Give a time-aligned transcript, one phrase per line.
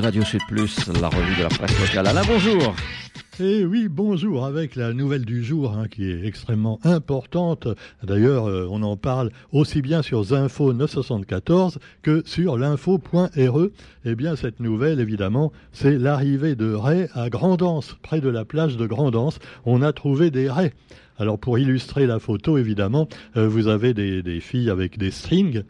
[0.00, 2.06] Radio Sud Plus, la revue de la presse locale.
[2.06, 2.74] Alain, bonjour.
[3.40, 7.68] Eh oui, bonjour, avec la nouvelle du jour hein, qui est extrêmement importante.
[8.02, 13.68] D'ailleurs, euh, on en parle aussi bien sur Zinfo 974 que sur l'info.re.
[14.04, 18.76] Eh bien, cette nouvelle, évidemment, c'est l'arrivée de raies à Grandance, près de la plage
[18.76, 19.40] de Grandance.
[19.66, 20.72] On a trouvé des raies.
[21.18, 25.64] Alors, pour illustrer la photo, évidemment, euh, vous avez des filles avec des strings.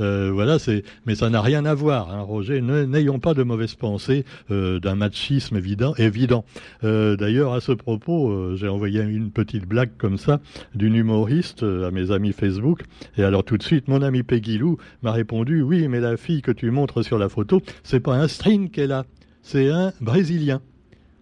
[0.00, 2.60] Euh, voilà, c'est, mais ça n'a rien à voir, hein, Roger.
[2.60, 5.94] N'ayons pas de mauvaises pensées euh, d'un machisme évident.
[5.96, 6.44] évident.
[6.84, 10.40] Euh, d'ailleurs, à ce propos, j'ai envoyé une petite blague comme ça
[10.74, 12.82] d'une humoriste à mes amis Facebook.
[13.16, 16.42] Et alors tout de suite, mon ami Peggy Lou m'a répondu oui, mais la fille
[16.42, 19.04] que tu montres sur la photo, c'est pas un string qu'elle a,
[19.42, 20.60] c'est un Brésilien.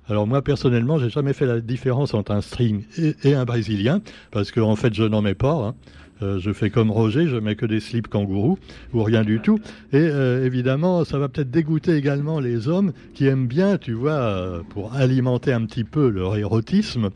[0.09, 2.85] Alors moi personnellement, j'ai jamais fait la différence entre un string
[3.25, 5.55] et, un brésilien parce qu'en en fait, je n'en mets pas.
[5.55, 5.75] Hein.
[6.23, 8.59] Euh, je fais comme Roger, je mets que des slips kangourous
[8.95, 9.59] ou rien du tout.
[9.93, 14.13] Et euh, évidemment, ça va peut-être dégoûter également les hommes qui aiment bien, tu vois,
[14.13, 17.11] euh, pour alimenter un petit peu leur érotisme,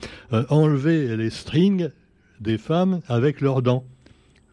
[0.49, 1.91] enlever les strings
[2.41, 3.85] des femmes avec leurs dents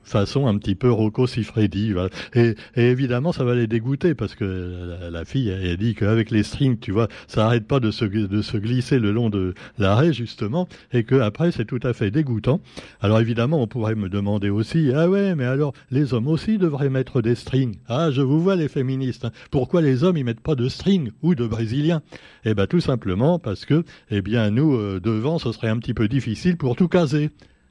[0.08, 1.94] façon un petit peu Rocco Siffredi.
[2.34, 6.80] Et, évidemment, ça va les dégoûter parce que la, fille, elle, dit qu'avec les strings,
[6.80, 10.68] tu vois, ça arrête pas de se, de se glisser le long de l'arrêt, justement,
[10.92, 12.62] et que après, c'est tout à fait dégoûtant.
[13.02, 16.90] Alors évidemment, on pourrait me demander aussi, ah ouais, mais alors, les hommes aussi devraient
[16.90, 17.78] mettre des strings.
[17.88, 19.26] Ah, je vous vois, les féministes.
[19.26, 19.32] Hein.
[19.52, 22.02] Pourquoi les hommes, ils mettent pas de strings ou de brésiliens?
[22.46, 25.94] Eh ben, tout simplement parce que, eh bien, nous, euh, devant, ce serait un petit
[25.94, 27.30] peu difficile pour tout caser.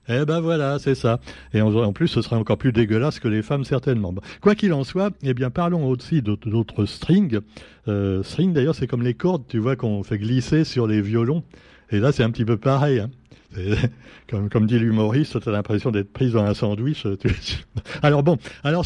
[0.08, 1.20] Eh ben voilà, c'est ça.
[1.52, 4.14] Et en, plus, ce serait encore plus dégueulasse que les femmes, certainement.
[4.40, 7.40] Quoi qu'il en soit, eh bien, parlons aussi d'autres strings.
[7.88, 11.42] Euh, strings, d'ailleurs, c'est comme les cordes, tu vois, qu'on fait glisser sur les violons.
[11.90, 13.00] Et là, c'est un petit peu pareil.
[13.00, 13.10] Hein.
[14.28, 17.06] Comme, dit l'humoriste, tu as l'impression d'être prise dans un sandwich.
[18.02, 18.84] Alors bon, alors.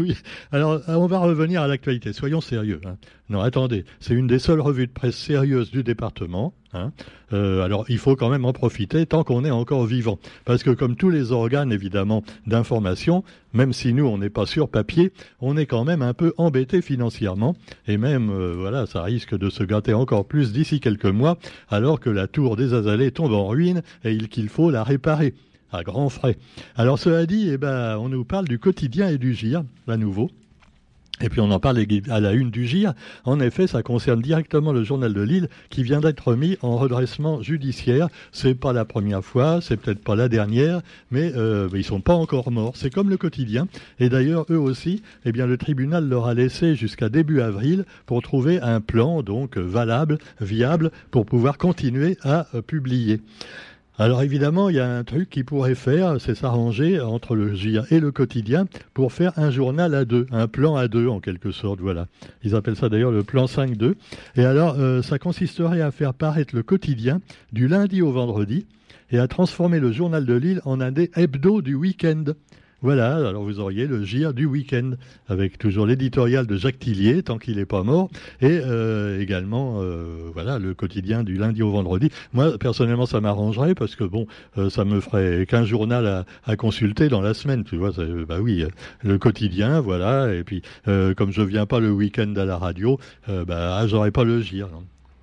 [0.52, 2.12] Alors on va revenir à l'actualité.
[2.12, 2.80] Soyons sérieux.
[2.84, 2.96] Hein.
[3.28, 6.52] Non, attendez, c'est une des seules revues de presse sérieuses du département.
[6.74, 6.92] Hein.
[7.32, 10.18] Euh, alors il faut quand même en profiter tant qu'on est encore vivant.
[10.44, 14.68] Parce que comme tous les organes évidemment d'information, même si nous on n'est pas sur
[14.68, 17.54] papier, on est quand même un peu embêté financièrement.
[17.86, 21.38] Et même, euh, voilà, ça risque de se gâter encore plus d'ici quelques mois,
[21.68, 25.34] alors que la tour des Azalées tombe en ruine et qu'il faut la réparer
[25.72, 26.36] à grands frais.
[26.76, 30.30] Alors cela dit, eh ben, on nous parle du quotidien et du GIR, à nouveau.
[31.22, 32.94] Et puis on en parle à la une du GIR.
[33.24, 37.40] En effet, ça concerne directement le journal de Lille qui vient d'être mis en redressement
[37.42, 38.08] judiciaire.
[38.32, 42.14] C'est pas la première fois, c'est peut-être pas la dernière, mais euh, ils sont pas
[42.14, 42.76] encore morts.
[42.76, 43.68] C'est comme le quotidien.
[44.00, 48.22] Et d'ailleurs, eux aussi, eh bien le tribunal leur a laissé jusqu'à début avril pour
[48.22, 53.20] trouver un plan donc valable, viable, pour pouvoir continuer à euh, publier.
[53.98, 57.84] Alors évidemment, il y a un truc qui pourrait faire, c'est s'arranger entre le GIR
[57.92, 58.64] et le quotidien
[58.94, 62.06] pour faire un journal à deux, un plan à deux en quelque sorte, voilà.
[62.42, 63.94] Ils appellent ça d'ailleurs le plan 5-2.
[64.36, 67.20] Et alors, euh, ça consisterait à faire paraître le quotidien
[67.52, 68.66] du lundi au vendredi
[69.10, 72.24] et à transformer le journal de Lille en un hebdo du week-end.
[72.82, 74.94] Voilà, alors vous auriez le GIR du week-end,
[75.28, 78.10] avec toujours l'éditorial de Jacques Tillier, tant qu'il n'est pas mort,
[78.40, 82.10] et euh, également euh, voilà le quotidien du lundi au vendredi.
[82.32, 84.26] Moi, personnellement, ça m'arrangerait, parce que bon,
[84.58, 87.92] euh, ça me ferait qu'un journal à, consulter dans la semaine, tu vois.
[88.28, 88.64] Bah oui,
[89.04, 92.98] le quotidien, voilà, et puis comme je viens pas le week-end à la radio,
[93.46, 94.68] bah j'aurais pas le GIR.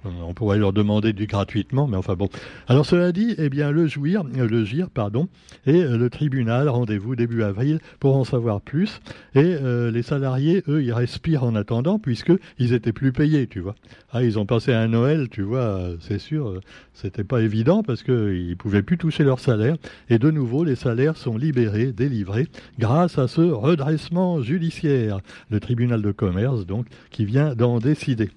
[0.06, 2.30] On pourrait leur demander du gratuitement, mais enfin bon.
[2.68, 5.28] Alors cela dit, eh bien le jouir, euh, le pardon,
[5.66, 9.02] et euh, le tribunal, rendez-vous début avril pour en savoir plus.
[9.36, 13.60] Et euh, les salariés, eux, ils respirent en attendant puisque ils étaient plus payés, tu
[13.60, 13.76] vois.
[14.12, 16.62] Ah, ils ont passé un Noël, tu vois, c'est sûr,
[16.94, 19.76] c'était pas évident parce qu'ils pouvaient plus toucher leur salaire.
[20.10, 22.48] Et de nouveau, les salaires sont libérés, délivrés,
[22.80, 28.30] grâce à ce redressement judiciaire, le tribunal de commerce, donc, qui vient d'en décider.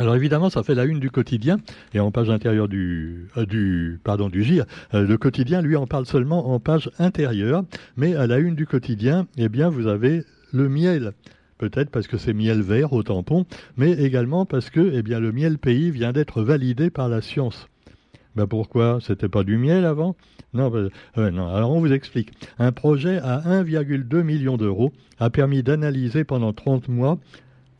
[0.00, 1.58] Alors évidemment, ça fait la une du quotidien
[1.92, 4.64] et en page intérieure du, euh, du pardon du GIR.
[4.94, 7.64] Euh, le quotidien, lui, en parle seulement en page intérieure,
[7.98, 10.24] mais à la une du quotidien, eh bien, vous avez
[10.54, 11.12] le miel.
[11.58, 13.44] Peut-être parce que c'est miel vert au tampon,
[13.76, 17.68] mais également parce que, eh bien, le miel pays vient d'être validé par la science.
[18.36, 19.00] Ben pourquoi?
[19.02, 20.16] C'était pas du miel avant?
[20.54, 20.88] Non, ben,
[21.30, 22.32] non, alors on vous explique.
[22.58, 27.18] Un projet à 1,2 million d'euros a permis d'analyser pendant 30 mois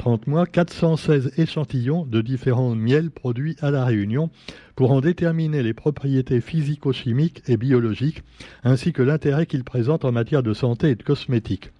[0.01, 4.31] 30 mois 416 échantillons de différents miels produits à La Réunion
[4.75, 8.23] pour en déterminer les propriétés physico-chimiques et biologiques,
[8.65, 11.71] ainsi que l'intérêt qu'ils présentent en matière de santé et de cosmétiques.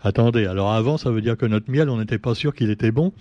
[0.00, 2.92] Attendez, alors avant, ça veut dire que notre miel, on n'était pas sûr qu'il était
[2.92, 3.12] bon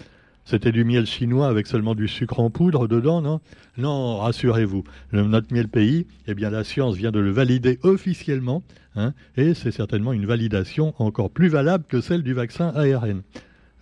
[0.45, 3.39] c'était du miel chinois avec seulement du sucre en poudre dedans, non?
[3.77, 4.83] Non, rassurez-vous.
[5.11, 8.63] Notre miel pays, eh bien, la science vient de le valider officiellement,
[8.95, 13.21] hein, et c'est certainement une validation encore plus valable que celle du vaccin ARN.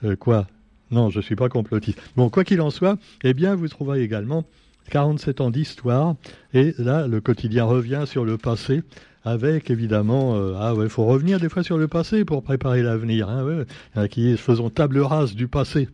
[0.03, 0.47] Euh, quoi?
[0.91, 1.99] Non, je ne suis pas complotiste.
[2.15, 4.45] Bon, quoi qu'il en soit, eh bien, vous trouverez également
[4.89, 6.15] 47 ans d'histoire.
[6.53, 8.83] Et là, le quotidien revient sur le passé
[9.25, 13.29] avec évidemment, euh, ah ouais, faut revenir des fois sur le passé pour préparer l'avenir.
[13.29, 14.07] Hein.
[14.07, 15.89] Qui faisons table rase du passé.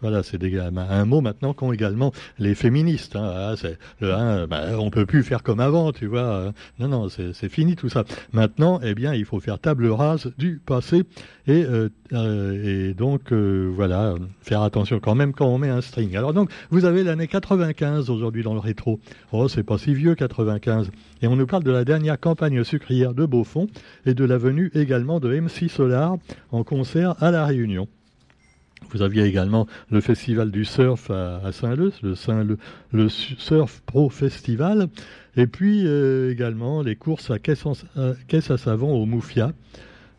[0.00, 3.16] Voilà, c'est un mot maintenant qu'ont également les féministes.
[3.16, 3.54] Hein.
[3.54, 3.54] Ah,
[4.02, 6.52] hein, bah, on peut plus faire comme avant, tu vois.
[6.78, 8.04] Non, non, c'est fini tout ça.
[8.32, 11.04] Maintenant, eh bien, il faut faire table rase du passé
[11.48, 16.14] et, euh, euh, donc euh, voilà, faire attention quand même quand on met un string.
[16.16, 19.00] Alors donc, vous avez l'année 95 aujourd'hui dans le rétro.
[19.32, 20.90] Oh, c'est pas si vieux 95.
[21.22, 23.66] Et on nous parle de la dernière campagne sucrière de Beaufort
[24.04, 26.16] et de la venue également de MC Solar
[26.52, 27.88] en concert à la Réunion.
[28.90, 31.92] Vous aviez également le festival du surf à, Saint-Leu,
[32.92, 34.88] le, Surf Pro Festival,
[35.36, 37.64] et puis euh, également les courses à caisse,
[37.96, 39.52] à, caisse à savon au Moufia.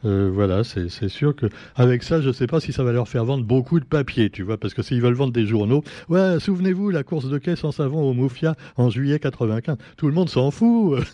[0.06, 3.08] Euh, voilà, c'est sûr que avec ça, je ne sais pas si ça va leur
[3.08, 6.40] faire vendre beaucoup de papier, tu vois, parce que s'ils veulent vendre des journaux, ouais,
[6.40, 10.30] souvenez-vous, la course de caisse en savon au Moufia en juillet 95, tout le monde
[10.30, 11.00] s'en fout.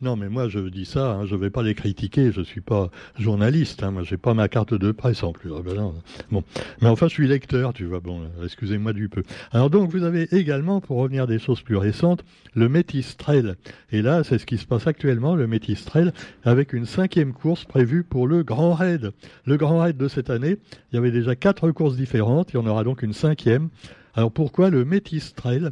[0.00, 2.90] Non, mais moi, je dis ça, hein, je vais pas les critiquer, je suis pas
[3.18, 5.50] journaliste, hein, moi, j'ai pas ma carte de presse en plus.
[5.56, 5.92] Ah ben
[6.30, 6.44] bon,
[6.80, 8.00] mais enfin, je suis lecteur, tu vois.
[8.00, 9.22] Bon, excusez-moi du peu.
[9.52, 12.24] Alors donc, vous avez également, pour revenir à des choses plus récentes,
[12.54, 13.56] le Métistrel.
[13.90, 16.12] Et là, c'est ce qui se passe actuellement, le Métistrel,
[16.44, 19.12] avec une cinquième course vu pour le Grand Raid.
[19.44, 20.56] Le Grand Raid de cette année,
[20.90, 23.68] il y avait déjà quatre courses différentes, il y en aura donc une cinquième.
[24.14, 25.70] Alors pourquoi le Métis Trail?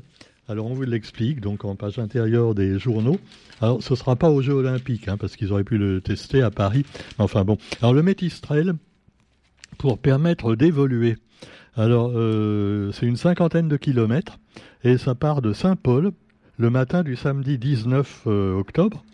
[0.48, 3.20] Alors on vous l'explique, donc en page intérieure des journaux.
[3.60, 6.42] Alors ce ne sera pas aux Jeux Olympiques, hein, parce qu'ils auraient pu le tester
[6.42, 6.84] à Paris.
[7.18, 7.56] Enfin bon.
[7.80, 8.72] Alors le Métis Trail,
[9.78, 11.16] pour permettre d'évoluer.
[11.76, 14.38] Alors euh, c'est une cinquantaine de kilomètres,
[14.82, 16.12] et ça part de Saint-Paul
[16.58, 19.04] le matin du samedi 19 euh, octobre.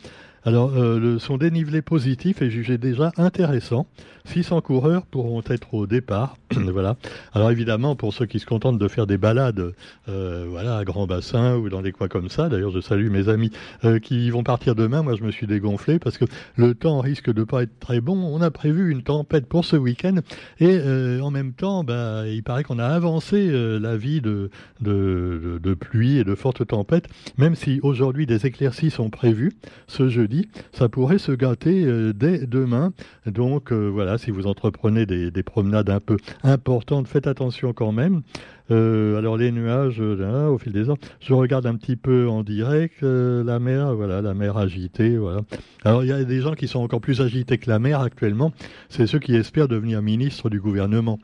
[0.46, 3.88] Alors, euh, le, son dénivelé positif est jugé déjà intéressant.
[4.26, 6.36] 600 coureurs pourront être au départ.
[6.52, 6.96] voilà.
[7.32, 9.72] Alors évidemment, pour ceux qui se contentent de faire des balades,
[10.08, 12.48] euh, voilà, à grand bassin ou dans des coins comme ça.
[12.48, 13.50] D'ailleurs, je salue mes amis
[13.84, 15.02] euh, qui vont partir demain.
[15.02, 18.16] Moi, je me suis dégonflé parce que le temps risque de pas être très bon.
[18.16, 20.14] On a prévu une tempête pour ce week-end
[20.60, 20.78] et
[21.20, 24.50] en même temps, bah, il paraît qu'on a avancé la vie de,
[24.80, 29.52] de, de pluie et de fortes tempêtes, même si aujourd'hui des éclaircies sont prévues
[29.88, 30.35] ce jeudi
[30.72, 32.92] ça pourrait se gâter euh, dès demain.
[33.26, 38.22] Donc euh, voilà, si vous entreprenez des, promenades un peu importantes, faites attention quand même.
[38.70, 43.02] Euh, alors les nuages, au fil des ans, je regarde un petit peu en direct
[43.02, 45.42] la mer, voilà, la mer agitée, voilà.
[45.84, 48.52] Alors il y a des gens qui sont encore plus agités que la mer actuellement,
[48.88, 51.18] c'est ceux qui espèrent devenir ministre du gouvernement.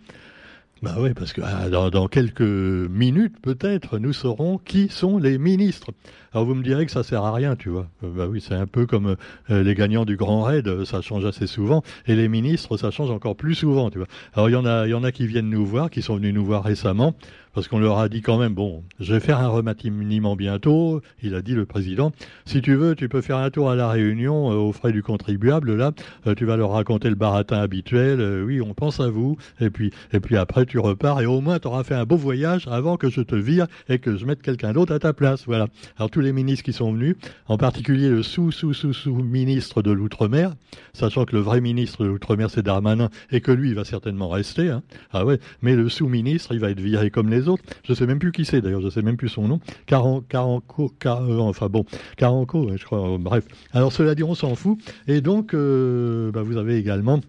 [0.83, 5.93] Bah oui, parce que ah, dans, quelques minutes, peut-être, nous saurons qui sont les ministres.
[6.33, 7.87] Alors vous me direz que ça sert à rien, tu vois.
[8.03, 9.15] Euh, bah oui, c'est un peu comme
[9.51, 13.13] euh, les gagnants du Grand Raid, ça change assez souvent, et les ministres, ça change
[13.13, 14.09] encore plus souvent, tu vois.
[14.35, 16.35] Alors y en a, il y en a qui viennent nous voir, qui sont venus
[16.35, 17.15] nous voir récemment,
[17.55, 21.35] parce qu'on leur a dit quand même, bon, je vais faire un remaniement bientôt, il
[21.35, 22.13] a dit le président,
[22.45, 25.03] si tu veux, tu peux faire un tour à la Réunion euh, aux frais du
[25.03, 25.93] contribuable, là,
[26.27, 29.71] euh, tu vas leur raconter le baratin habituel, euh, oui, on pense à vous, et
[29.71, 32.67] puis, et puis après tu repars, et au moins tu auras fait un beau voyage
[32.69, 35.67] avant que je te vire et que je mette quelqu'un d'autre à ta place, voilà.
[35.99, 37.17] Alors tous les ministres qui sont venus,
[37.47, 40.55] en particulier le sous-sous-sous-sous-ministre de l'Outre-mer,
[40.95, 44.29] sachant que le vrai ministre de l'Outre-mer c'est Darmanin, et que lui il va certainement
[44.31, 44.83] rester, hein,
[45.13, 47.63] ah ouais, mais le sous-ministre il va être viré comme les autres.
[47.85, 49.61] Je sais même plus qui c'est d'ailleurs, je sais même plus son nom.
[49.87, 51.85] Caran, Caranco, euh, enfin bon,
[52.17, 53.19] Caranco, je crois.
[53.19, 53.47] bref.
[53.73, 54.79] Alors cela dit, on s'en fout.
[55.07, 57.21] Et donc, euh, bah, vous avez également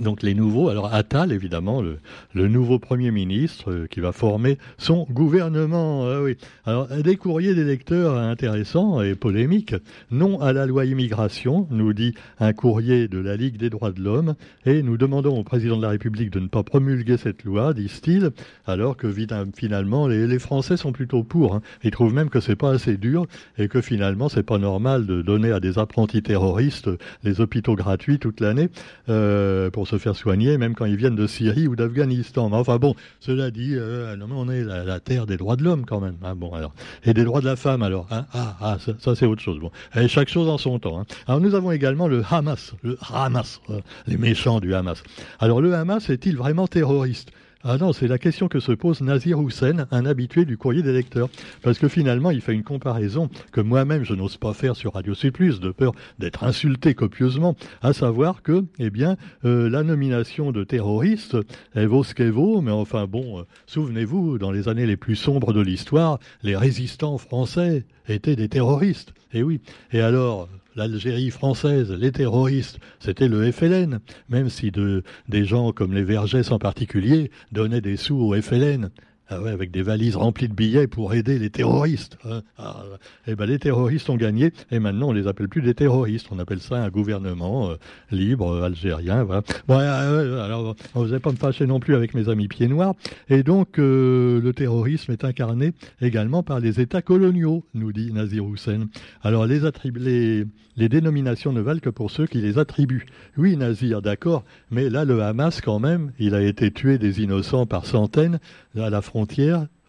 [0.00, 5.06] donc les nouveaux, alors Attal évidemment, le, nouveau Premier ministre euh, qui va former son
[5.10, 6.06] gouvernement.
[6.06, 6.20] Ah.
[6.64, 9.74] Alors des courriers des lecteurs intéressants et polémiques.
[10.10, 14.02] Non à la loi immigration, nous dit un courrier de la Ligue des droits de
[14.02, 14.34] l'homme,
[14.64, 18.30] et nous demandons au président de la République de ne pas promulguer cette loi, disent-ils,
[18.66, 19.12] alors que
[19.54, 21.54] finalement les, les, Français sont plutôt pour.
[21.54, 21.62] Hein.
[21.82, 23.26] Ils trouvent même que c'est pas assez dur
[23.58, 26.90] et que finalement c'est pas normal de donner à des apprentis terroristes
[27.24, 28.68] les hôpitaux gratuits toute l'année
[29.08, 32.50] euh, pour se faire soigner, même quand ils viennent de Syrie ou d'Afghanistan.
[32.52, 36.16] Enfin bon, cela dit, euh, on est la, terre des droits de l'homme quand même.
[36.22, 36.74] Hein, bon, alors.
[37.04, 38.06] Et des droits de la femme alors.
[38.10, 39.58] Hein ah, ah, ça, c'est autre chose.
[39.58, 39.70] Bon.
[40.08, 41.00] Chaque chose en son temps.
[41.00, 41.06] Hein.
[41.26, 45.02] Alors nous avons également le Hamas, le Hamas, euh, les méchants du Hamas.
[45.38, 47.30] Alors le Hamas est-il vraiment terroriste?
[47.64, 50.92] Ah non, c'est la question que se pose Nazir Hussein, un habitué du courrier des
[50.92, 51.28] lecteurs.
[51.62, 55.14] Parce que finalement, il fait une comparaison que moi-même je n'ose pas faire sur Radio
[55.14, 60.64] C+, de peur d'être insulté copieusement, à savoir que, eh bien, euh, la nomination de
[60.64, 61.36] terroriste,
[61.74, 65.16] elle vaut ce qu'elle vaut, mais enfin bon, euh, souvenez-vous, dans les années les plus
[65.16, 69.12] sombres de l'histoire, les résistants français étaient des terroristes.
[69.32, 69.60] Et oui.
[69.92, 75.94] Et alors, l'Algérie française, les terroristes, c'était le FLN, même si de, des gens comme
[75.94, 78.90] les Vergès en particulier donnaient des sous au FLN.
[79.28, 82.16] Ah ouais, avec des valises remplies de billets pour aider les terroristes.
[82.24, 82.42] Hein.
[82.58, 82.84] Ah,
[83.26, 86.38] eh ben les terroristes ont gagné et maintenant on les appelle plus des terroristes, on
[86.38, 87.74] appelle ça un gouvernement euh,
[88.12, 89.24] libre euh, algérien.
[89.24, 89.42] Voilà.
[89.66, 92.94] Bon, euh, alors vous n'allez pas me fâcher non plus avec mes amis pieds noirs.
[93.28, 98.86] Et donc le terrorisme est incarné également par les États coloniaux, nous dit Nazir Hussein.
[99.22, 99.58] Alors les,
[99.96, 100.44] les,
[100.76, 103.06] les dénominations ne valent que pour ceux qui les attribuent.
[103.36, 107.66] Oui, Nazir, d'accord, mais là le Hamas quand même, il a été tué des innocents
[107.66, 108.38] par centaines
[108.78, 109.15] à la frontière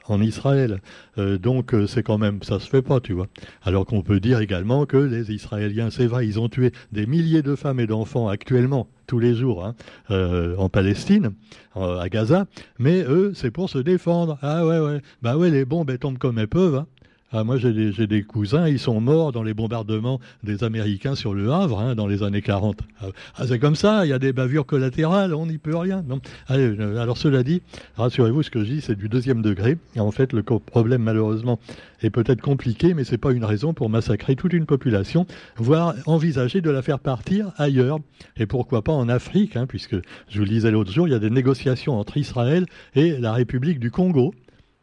[0.10, 0.82] en Israël.
[1.18, 3.28] Euh, donc euh, c'est quand même, ça se fait pas, tu vois.
[3.64, 7.42] Alors qu'on peut dire également que les Israéliens, c'est vrai, ils ont tué des milliers
[7.42, 9.76] de femmes et d'enfants actuellement, tous les jours, hein,
[10.12, 11.32] euh, en Palestine,
[11.76, 12.48] à Gaza,
[12.80, 14.40] mais eux, c'est pour se défendre.
[14.42, 16.76] Ah ouais, ouais, bah ouais, les bombes elles tombent comme elles peuvent.
[16.76, 16.88] Hein.
[17.34, 21.52] Ah, moi, j'ai des, cousins, ils sont morts dans les bombardements des Américains sur le
[21.52, 22.80] Havre hein, dans les années 40.
[23.02, 26.06] Ah, c'est comme ça, il y a des bavures collatérales, on n'y peut rien.
[26.52, 27.62] Euh, alors, cela dit,
[27.98, 29.78] rassurez-vous, ce que je dis, c'est du deuxième degré.
[30.00, 31.60] en fait, le problème, malheureusement,
[32.02, 35.26] est peut-être compliqué, mais c'est pas une raison pour massacrer toute une population,
[35.58, 38.00] voire envisager de la faire partir ailleurs.
[38.38, 39.98] Et pourquoi pas en Afrique, hein, puisque
[40.30, 43.34] je vous le disais l'autre jour, il y a des négociations entre Israël et la
[43.34, 44.34] République du Congo.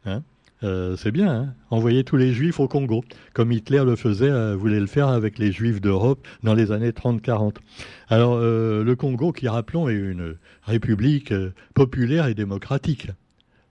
[0.05, 0.21] Hein
[0.65, 3.03] euh, c'est bien, hein envoyer tous les juifs au Congo,
[3.33, 6.91] comme Hitler le faisait, euh, voulait le faire avec les juifs d'Europe dans les années
[6.91, 7.57] 30-40.
[8.09, 11.33] Alors euh, le Congo, qui rappelons, est une république
[11.73, 13.09] populaire et démocratique.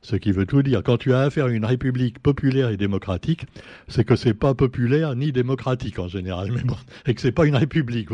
[0.05, 0.83] Ce qui veut tout dire.
[0.83, 3.47] Quand tu as affaire à une république populaire et démocratique,
[3.89, 7.47] c'est que c'est pas populaire ni démocratique en général, mais bon, et que c'est pas
[7.47, 8.11] une république.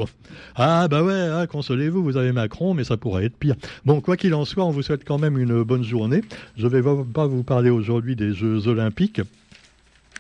[0.55, 3.57] Ah bah ouais, hein, consolez-vous, vous avez Macron, mais ça pourrait être pire.
[3.85, 6.23] Bon, quoi qu'il en soit, on vous souhaite quand même une bonne journée.
[6.57, 9.21] Je vais pas vous parler aujourd'hui des Jeux Olympiques.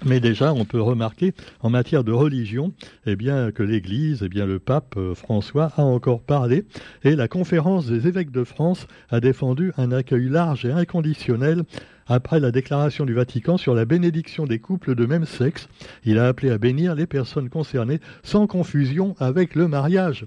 [0.07, 2.73] Mais déjà, on peut remarquer en matière de religion,
[3.07, 6.65] eh bien, que l'Église, eh bien, le pape euh, François a encore parlé
[7.05, 11.65] et la conférence des évêques de France a défendu un accueil large et inconditionnel
[12.07, 15.69] après la déclaration du Vatican sur la bénédiction des couples de même sexe.
[16.05, 20.27] Il a appelé à bénir les personnes concernées sans confusion avec le mariage.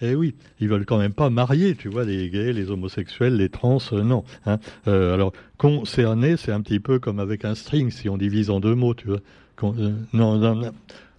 [0.00, 3.48] Eh oui, ils veulent quand même pas marier, tu vois, les gays, les homosexuels, les
[3.48, 4.24] trans, euh, non.
[4.44, 4.58] Hein.
[4.88, 8.60] Euh, alors, concerné, c'est un petit peu comme avec un string, si on divise en
[8.60, 9.20] deux mots, tu vois.
[9.62, 10.72] Euh, non, non, non,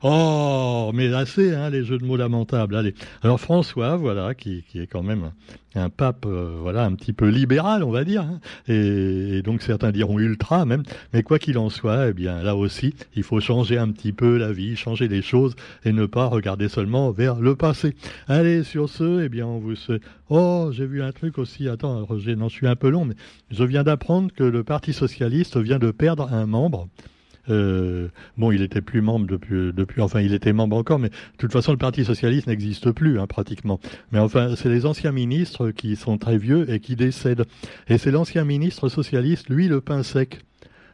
[0.08, 2.76] Oh, mais assez, hein, les jeux de mots lamentables.
[2.76, 2.94] Allez.
[3.24, 5.32] Alors François, voilà, qui, est quand même
[5.74, 8.40] un, pape, euh, voilà, un petit peu libéral, on va dire, hein.
[8.68, 10.84] et, donc certains diront ultra même.
[11.12, 14.38] Mais quoi qu'il en soit, eh bien là aussi, il faut changer un petit peu
[14.38, 17.96] la vie, changer les choses et ne pas regarder seulement vers le passé.
[18.28, 19.74] Allez, sur ce, eh bien on vous.
[20.30, 21.68] Oh, j'ai vu un truc aussi.
[21.68, 23.16] Attends, Roger, non, je suis un peu long, mais
[23.50, 26.90] je viens d'apprendre que le Parti socialiste vient de perdre un membre.
[27.50, 31.38] Euh, bon, il était plus membre depuis, depuis, enfin, il était membre encore, mais de
[31.38, 33.80] toute façon, le Parti socialiste n'existe plus, hein, pratiquement.
[34.12, 37.46] Mais enfin, c'est les anciens ministres qui sont très vieux et qui décèdent.
[37.88, 40.42] Et c'est l'ancien ministre socialiste, lui, le pain sec.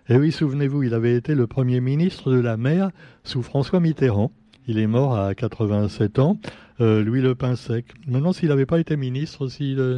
[0.10, 2.90] Et oui, souvenez-vous, il avait été le premier ministre de la mer
[3.24, 4.32] sous François Mitterrand.
[4.68, 6.38] Il est mort à 87 ans.
[6.82, 7.86] Euh, Louis Le Pain Sec.
[8.08, 9.48] Maintenant, s'il n'avait pas été ministre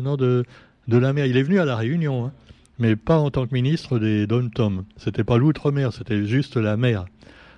[0.01, 0.43] non, de,
[0.87, 2.25] de la mer, il est venu à la Réunion.
[2.25, 2.33] Hein
[2.79, 4.85] mais pas en tant que ministre des Dom-Tom.
[4.97, 7.05] C'était pas l'outre-mer, c'était juste la mer.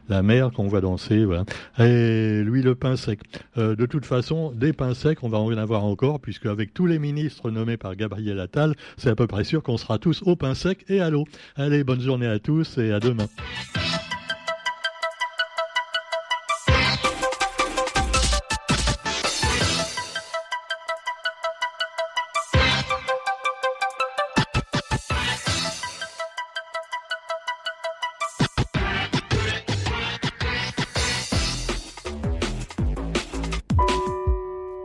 [0.08, 1.46] La mer qu'on voit danser, voilà.
[1.80, 3.22] Et lui, le pain sec.
[3.58, 6.86] Euh, de toute façon, des pains secs, on va en avoir encore, puisque avec tous
[6.86, 10.36] les ministres nommés par Gabriel Attal, c'est à peu près sûr qu'on sera tous au
[10.36, 11.26] pain sec et à l'eau.
[11.56, 13.26] Allez, bonne journée à tous et à demain.